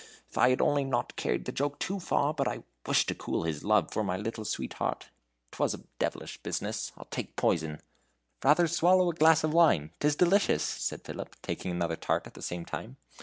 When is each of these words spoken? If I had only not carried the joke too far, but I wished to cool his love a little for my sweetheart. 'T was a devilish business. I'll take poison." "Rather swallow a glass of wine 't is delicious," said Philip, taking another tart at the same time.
If 0.31 0.35
I 0.35 0.49
had 0.49 0.61
only 0.61 0.83
not 0.83 1.15
carried 1.15 1.45
the 1.45 1.51
joke 1.51 1.77
too 1.77 1.99
far, 1.99 2.33
but 2.33 2.47
I 2.47 2.63
wished 2.87 3.07
to 3.09 3.13
cool 3.13 3.43
his 3.43 3.63
love 3.63 3.83
a 3.95 4.17
little 4.17 4.43
for 4.43 4.43
my 4.43 4.49
sweetheart. 4.51 5.11
'T 5.51 5.57
was 5.59 5.75
a 5.75 5.83
devilish 5.99 6.39
business. 6.41 6.91
I'll 6.97 7.05
take 7.11 7.35
poison." 7.35 7.79
"Rather 8.43 8.67
swallow 8.67 9.11
a 9.11 9.13
glass 9.13 9.43
of 9.43 9.53
wine 9.53 9.91
't 9.99 10.07
is 10.07 10.15
delicious," 10.15 10.63
said 10.63 11.03
Philip, 11.03 11.35
taking 11.43 11.69
another 11.69 11.97
tart 11.97 12.25
at 12.25 12.33
the 12.33 12.41
same 12.41 12.65
time. 12.65 12.97